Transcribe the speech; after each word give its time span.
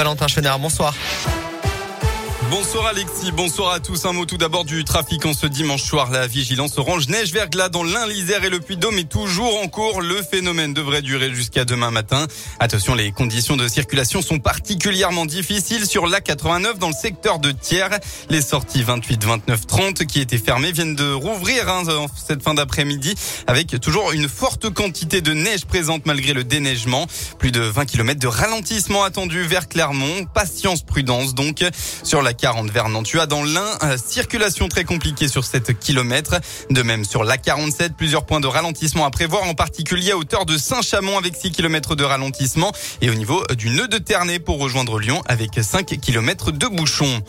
Valentin 0.00 0.28
Chenard, 0.28 0.58
bonsoir. 0.58 0.94
Bonsoir 2.50 2.86
Alexis, 2.86 3.30
bonsoir 3.30 3.72
à 3.72 3.78
tous. 3.78 4.06
Un 4.06 4.12
mot 4.12 4.26
tout 4.26 4.36
d'abord 4.36 4.64
du 4.64 4.82
trafic 4.82 5.24
en 5.24 5.34
ce 5.34 5.46
dimanche 5.46 5.84
soir. 5.84 6.10
La 6.10 6.26
vigilance 6.26 6.78
orange 6.78 7.06
neige 7.06 7.32
verglas 7.32 7.68
dans 7.68 7.84
l'Ain, 7.84 8.08
l'Isère 8.08 8.44
et 8.44 8.50
le 8.50 8.58
Puy-de-Dôme 8.58 8.98
est 8.98 9.08
toujours 9.08 9.62
en 9.62 9.68
cours. 9.68 10.00
Le 10.00 10.20
phénomène 10.20 10.74
devrait 10.74 11.00
durer 11.00 11.32
jusqu'à 11.32 11.64
demain 11.64 11.92
matin. 11.92 12.26
Attention, 12.58 12.96
les 12.96 13.12
conditions 13.12 13.56
de 13.56 13.68
circulation 13.68 14.20
sont 14.20 14.40
particulièrement 14.40 15.26
difficiles 15.26 15.86
sur 15.86 16.08
l'A89 16.08 16.78
dans 16.78 16.88
le 16.88 16.94
secteur 16.94 17.38
de 17.38 17.52
Thiers. 17.52 18.00
Les 18.30 18.42
sorties 18.42 18.82
28, 18.82 19.22
29, 19.22 19.66
30 19.68 20.04
qui 20.06 20.20
étaient 20.20 20.36
fermées 20.36 20.72
viennent 20.72 20.96
de 20.96 21.12
rouvrir 21.12 21.68
hein, 21.68 21.84
cette 22.16 22.42
fin 22.42 22.54
d'après-midi 22.54 23.14
avec 23.46 23.78
toujours 23.80 24.10
une 24.10 24.28
forte 24.28 24.70
quantité 24.70 25.20
de 25.20 25.32
neige 25.32 25.66
présente 25.66 26.04
malgré 26.04 26.32
le 26.32 26.42
déneigement. 26.42 27.06
Plus 27.38 27.52
de 27.52 27.60
20 27.60 27.84
km 27.84 28.18
de 28.18 28.26
ralentissement 28.26 29.04
attendu 29.04 29.44
vers 29.44 29.68
Clermont. 29.68 30.24
Patience, 30.34 30.82
prudence 30.82 31.36
donc 31.36 31.64
sur 32.02 32.22
la 32.22 32.34
40 32.40 32.70
vers 32.70 32.88
Nantua 32.88 33.26
dans 33.26 33.44
l'Ain. 33.44 33.66
Euh, 33.82 33.96
circulation 33.98 34.68
très 34.68 34.84
compliquée 34.84 35.28
sur 35.28 35.44
7 35.44 35.78
km. 35.78 36.40
De 36.70 36.82
même 36.82 37.04
sur 37.04 37.22
la 37.22 37.36
47, 37.36 37.94
plusieurs 37.96 38.24
points 38.24 38.40
de 38.40 38.46
ralentissement 38.46 39.04
à 39.04 39.10
prévoir, 39.10 39.44
en 39.44 39.54
particulier 39.54 40.12
à 40.12 40.16
hauteur 40.16 40.46
de 40.46 40.56
Saint-Chamond 40.56 41.18
avec 41.18 41.36
6 41.36 41.52
km 41.52 41.94
de 41.94 42.04
ralentissement 42.04 42.72
et 43.02 43.10
au 43.10 43.14
niveau 43.14 43.44
du 43.56 43.70
nœud 43.70 43.88
de 43.88 43.98
Ternay 43.98 44.38
pour 44.38 44.58
rejoindre 44.58 44.98
Lyon 44.98 45.22
avec 45.26 45.50
5 45.60 45.86
km 46.00 46.50
de 46.50 46.66
bouchons. 46.66 47.22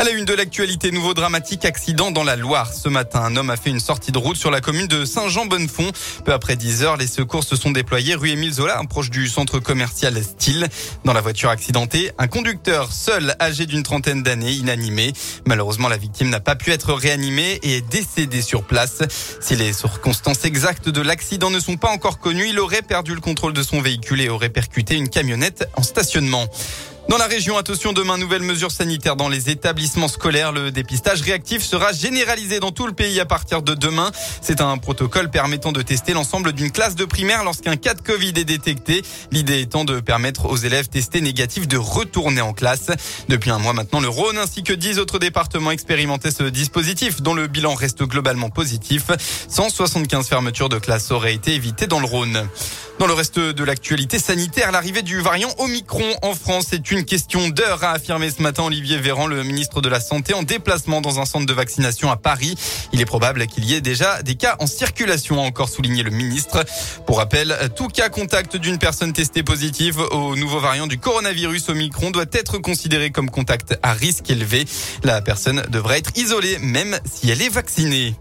À 0.00 0.04
la 0.04 0.12
une 0.12 0.24
de 0.24 0.32
l'actualité, 0.32 0.92
nouveau 0.92 1.12
dramatique 1.12 1.64
accident 1.64 2.12
dans 2.12 2.22
la 2.22 2.36
Loire. 2.36 2.72
Ce 2.72 2.88
matin, 2.88 3.20
un 3.20 3.34
homme 3.34 3.50
a 3.50 3.56
fait 3.56 3.70
une 3.70 3.80
sortie 3.80 4.12
de 4.12 4.18
route 4.18 4.36
sur 4.36 4.52
la 4.52 4.60
commune 4.60 4.86
de 4.86 5.04
Saint-Jean-Bonnefond. 5.04 5.90
Peu 6.24 6.32
après 6.32 6.54
10 6.54 6.84
heures, 6.84 6.96
les 6.96 7.08
secours 7.08 7.42
se 7.42 7.56
sont 7.56 7.72
déployés 7.72 8.14
rue 8.14 8.30
Émile 8.30 8.52
Zola, 8.52 8.80
proche 8.88 9.10
du 9.10 9.26
centre 9.26 9.58
commercial 9.58 10.22
Style. 10.22 10.68
Dans 11.04 11.12
la 11.12 11.20
voiture 11.20 11.50
accidentée, 11.50 12.12
un 12.16 12.28
conducteur 12.28 12.92
seul, 12.92 13.34
âgé 13.40 13.66
d'une 13.66 13.82
trentaine 13.82 14.22
d'années, 14.22 14.52
inanimé. 14.52 15.12
Malheureusement, 15.46 15.88
la 15.88 15.96
victime 15.96 16.30
n'a 16.30 16.38
pas 16.38 16.54
pu 16.54 16.70
être 16.70 16.92
réanimée 16.92 17.58
et 17.64 17.78
est 17.78 17.90
décédée 17.90 18.42
sur 18.42 18.62
place. 18.62 19.02
Si 19.40 19.56
les 19.56 19.72
circonstances 19.72 20.44
exactes 20.44 20.88
de 20.88 21.00
l'accident 21.00 21.50
ne 21.50 21.58
sont 21.58 21.76
pas 21.76 21.90
encore 21.90 22.20
connues, 22.20 22.50
il 22.50 22.60
aurait 22.60 22.82
perdu 22.82 23.16
le 23.16 23.20
contrôle 23.20 23.52
de 23.52 23.64
son 23.64 23.80
véhicule 23.80 24.20
et 24.20 24.28
aurait 24.28 24.48
percuté 24.48 24.94
une 24.94 25.08
camionnette 25.08 25.68
en 25.74 25.82
stationnement. 25.82 26.46
Dans 27.08 27.16
la 27.16 27.26
région, 27.26 27.56
attention, 27.56 27.94
demain, 27.94 28.18
nouvelle 28.18 28.42
mesure 28.42 28.70
sanitaire 28.70 29.16
dans 29.16 29.30
les 29.30 29.48
établissements 29.48 30.08
scolaires. 30.08 30.52
Le 30.52 30.70
dépistage 30.70 31.22
réactif 31.22 31.62
sera 31.62 31.90
généralisé 31.90 32.60
dans 32.60 32.70
tout 32.70 32.86
le 32.86 32.92
pays 32.92 33.18
à 33.18 33.24
partir 33.24 33.62
de 33.62 33.72
demain. 33.72 34.12
C'est 34.42 34.60
un 34.60 34.76
protocole 34.76 35.30
permettant 35.30 35.72
de 35.72 35.80
tester 35.80 36.12
l'ensemble 36.12 36.52
d'une 36.52 36.70
classe 36.70 36.96
de 36.96 37.06
primaire 37.06 37.44
lorsqu'un 37.44 37.76
cas 37.76 37.94
de 37.94 38.02
Covid 38.02 38.34
est 38.36 38.44
détecté. 38.44 39.00
L'idée 39.32 39.62
étant 39.62 39.86
de 39.86 40.00
permettre 40.00 40.50
aux 40.50 40.58
élèves 40.58 40.90
testés 40.90 41.22
négatifs 41.22 41.66
de 41.66 41.78
retourner 41.78 42.42
en 42.42 42.52
classe. 42.52 42.90
Depuis 43.30 43.50
un 43.50 43.58
mois 43.58 43.72
maintenant, 43.72 44.00
le 44.00 44.08
Rhône 44.08 44.36
ainsi 44.36 44.62
que 44.62 44.74
dix 44.74 44.98
autres 44.98 45.18
départements 45.18 45.70
expérimentaient 45.70 46.30
ce 46.30 46.42
dispositif 46.42 47.22
dont 47.22 47.32
le 47.32 47.46
bilan 47.46 47.72
reste 47.74 48.02
globalement 48.02 48.50
positif. 48.50 49.06
175 49.48 50.28
fermetures 50.28 50.68
de 50.68 50.78
classes 50.78 51.10
auraient 51.10 51.34
été 51.34 51.54
évitées 51.54 51.86
dans 51.86 52.00
le 52.00 52.06
Rhône. 52.06 52.46
Dans 52.98 53.06
le 53.06 53.12
reste 53.12 53.38
de 53.38 53.62
l'actualité 53.62 54.18
sanitaire, 54.18 54.72
l'arrivée 54.72 55.02
du 55.02 55.20
variant 55.20 55.50
Omicron 55.58 56.16
en 56.22 56.34
France 56.34 56.72
est 56.72 56.90
une 56.90 56.97
question 57.04 57.48
d'heure, 57.48 57.84
a 57.84 57.92
affirmé 57.92 58.30
ce 58.30 58.42
matin 58.42 58.64
Olivier 58.64 58.98
Véran, 58.98 59.26
le 59.26 59.42
ministre 59.42 59.80
de 59.80 59.88
la 59.88 60.00
Santé, 60.00 60.34
en 60.34 60.42
déplacement 60.42 61.00
dans 61.00 61.20
un 61.20 61.24
centre 61.24 61.46
de 61.46 61.52
vaccination 61.52 62.10
à 62.10 62.16
Paris. 62.16 62.54
Il 62.92 63.00
est 63.00 63.06
probable 63.06 63.46
qu'il 63.46 63.64
y 63.64 63.74
ait 63.74 63.80
déjà 63.80 64.22
des 64.22 64.34
cas 64.34 64.56
en 64.60 64.66
circulation, 64.66 65.42
a 65.42 65.46
encore 65.46 65.68
souligné 65.68 66.02
le 66.02 66.10
ministre. 66.10 66.64
Pour 67.06 67.18
rappel, 67.18 67.56
tout 67.76 67.88
cas 67.88 68.08
contact 68.08 68.56
d'une 68.56 68.78
personne 68.78 69.12
testée 69.12 69.42
positive 69.42 70.00
au 70.10 70.36
nouveau 70.36 70.60
variant 70.60 70.86
du 70.86 70.98
coronavirus 70.98 71.68
Omicron 71.68 72.10
doit 72.10 72.24
être 72.32 72.58
considéré 72.58 73.10
comme 73.10 73.30
contact 73.30 73.78
à 73.82 73.92
risque 73.92 74.30
élevé. 74.30 74.64
La 75.04 75.20
personne 75.20 75.62
devrait 75.70 75.98
être 75.98 76.10
isolée 76.16 76.58
même 76.58 76.98
si 77.04 77.30
elle 77.30 77.42
est 77.42 77.48
vaccinée. 77.48 78.16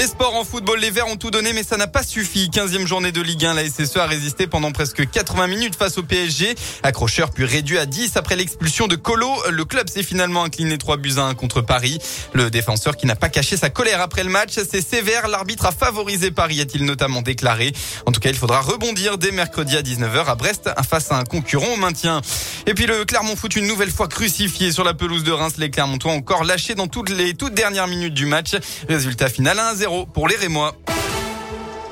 Les 0.00 0.06
sports 0.06 0.34
en 0.34 0.44
football, 0.44 0.80
les 0.80 0.90
Verts 0.90 1.08
ont 1.08 1.16
tout 1.16 1.30
donné, 1.30 1.52
mais 1.52 1.62
ça 1.62 1.76
n'a 1.76 1.86
pas 1.86 2.02
suffi. 2.02 2.48
15e 2.50 2.86
journée 2.86 3.12
de 3.12 3.20
Ligue 3.20 3.44
1, 3.44 3.52
la 3.52 3.68
SSE 3.68 3.98
a 3.98 4.06
résisté 4.06 4.46
pendant 4.46 4.72
presque 4.72 5.06
80 5.10 5.46
minutes 5.46 5.76
face 5.76 5.98
au 5.98 6.02
PSG. 6.02 6.54
Accrocheur 6.82 7.32
puis 7.32 7.44
réduit 7.44 7.76
à 7.76 7.84
10 7.84 8.16
après 8.16 8.34
l'expulsion 8.34 8.86
de 8.86 8.96
Colo. 8.96 9.30
Le 9.50 9.62
club 9.66 9.90
s'est 9.90 10.02
finalement 10.02 10.42
incliné 10.42 10.78
3 10.78 10.96
buts 10.96 11.12
à 11.18 11.24
1 11.24 11.34
contre 11.34 11.60
Paris. 11.60 11.98
Le 12.32 12.48
défenseur 12.48 12.96
qui 12.96 13.04
n'a 13.04 13.14
pas 13.14 13.28
caché 13.28 13.58
sa 13.58 13.68
colère 13.68 14.00
après 14.00 14.24
le 14.24 14.30
match, 14.30 14.54
c'est 14.54 14.80
sévère. 14.80 15.28
L'arbitre 15.28 15.66
a 15.66 15.70
favorisé 15.70 16.30
Paris, 16.30 16.62
a-t-il 16.62 16.86
notamment 16.86 17.20
déclaré. 17.20 17.74
En 18.06 18.12
tout 18.12 18.20
cas, 18.20 18.30
il 18.30 18.36
faudra 18.36 18.62
rebondir 18.62 19.18
dès 19.18 19.32
mercredi 19.32 19.76
à 19.76 19.82
19h 19.82 20.24
à 20.24 20.34
Brest 20.34 20.70
face 20.88 21.12
à 21.12 21.18
un 21.18 21.24
concurrent 21.24 21.74
au 21.74 21.76
maintien. 21.76 22.22
Et 22.66 22.72
puis 22.72 22.86
le 22.86 23.04
Clermont 23.04 23.36
Foot 23.36 23.54
une 23.54 23.66
nouvelle 23.66 23.90
fois 23.90 24.08
crucifié 24.08 24.72
sur 24.72 24.82
la 24.82 24.94
pelouse 24.94 25.24
de 25.24 25.32
Reims. 25.32 25.56
Les 25.58 25.68
Clermontois 25.68 26.12
encore 26.12 26.44
lâchés 26.44 26.74
dans 26.74 26.86
toutes 26.88 27.10
les 27.10 27.34
toutes 27.34 27.52
dernières 27.52 27.86
minutes 27.86 28.14
du 28.14 28.24
match. 28.24 28.52
Résultat 28.88 29.28
final 29.28 29.58
1 29.90 30.04
pour 30.12 30.28
les 30.28 30.36
Rémois. 30.36 30.76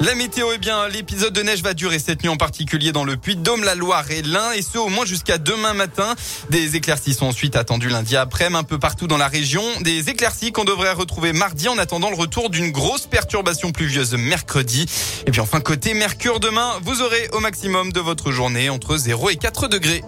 La 0.01 0.15
météo, 0.15 0.47
eh 0.55 0.59
bien, 0.59 0.87
l'épisode 0.87 1.33
de 1.33 1.43
neige 1.43 1.61
va 1.63 1.75
durer 1.75 1.99
cette 1.99 2.23
nuit 2.23 2.29
en 2.29 2.37
particulier 2.37 2.93
dans 2.93 3.03
le 3.03 3.17
Puy-de-Dôme, 3.17 3.65
la 3.65 3.75
Loire 3.75 4.09
et 4.13 4.23
l'Ain, 4.23 4.53
et 4.53 4.63
ce 4.63 4.79
au 4.79 4.89
moins 4.89 5.05
jusqu'à 5.05 5.39
demain 5.39 5.75
matin. 5.75 6.15
Des 6.51 6.77
éclaircies 6.77 7.15
sont 7.15 7.27
ensuite 7.27 7.57
attendues 7.57 7.89
lundi 7.89 8.17
après, 8.17 8.45
un 8.45 8.63
peu 8.63 8.79
partout 8.79 9.09
dans 9.09 9.17
la 9.17 9.27
région. 9.27 9.63
Des 9.81 10.09
éclaircies 10.09 10.53
qu'on 10.53 10.65
devrait 10.65 10.93
retrouver 10.93 11.33
mardi 11.33 11.69
en 11.69 11.79
attendant 11.79 12.11
le 12.11 12.17
retour 12.17 12.49
d'une 12.49 12.71
grosse 12.71 13.07
perturbation 13.07 13.73
pluvieuse 13.73 14.15
mercredi. 14.15 14.87
Et 15.27 15.33
puis 15.33 15.41
enfin, 15.41 15.61
côté 15.61 15.95
Mercure, 15.95 16.39
demain, 16.39 16.75
vous 16.83 17.03
aurez 17.03 17.29
au 17.33 17.41
maximum 17.41 17.93
de 17.93 18.01
votre 18.01 18.31
journée 18.31 18.71
entre 18.71 18.97
0 18.97 19.31
et 19.31 19.37
4 19.37 19.67
degrés. 19.67 20.05